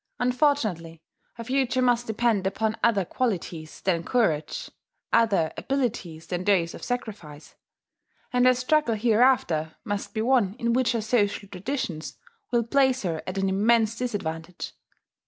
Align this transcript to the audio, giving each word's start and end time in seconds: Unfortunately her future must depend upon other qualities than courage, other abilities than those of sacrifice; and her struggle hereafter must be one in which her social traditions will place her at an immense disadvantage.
Unfortunately 0.17 0.99
her 1.35 1.43
future 1.43 1.79
must 1.79 2.07
depend 2.07 2.47
upon 2.47 2.75
other 2.83 3.05
qualities 3.05 3.81
than 3.81 4.03
courage, 4.03 4.71
other 5.13 5.53
abilities 5.57 6.25
than 6.25 6.43
those 6.43 6.73
of 6.73 6.81
sacrifice; 6.83 7.53
and 8.33 8.47
her 8.47 8.55
struggle 8.55 8.95
hereafter 8.95 9.75
must 9.85 10.15
be 10.15 10.21
one 10.23 10.55
in 10.57 10.73
which 10.73 10.93
her 10.93 11.01
social 11.01 11.47
traditions 11.47 12.17
will 12.49 12.63
place 12.63 13.03
her 13.03 13.21
at 13.27 13.37
an 13.37 13.47
immense 13.47 13.95
disadvantage. 13.95 14.71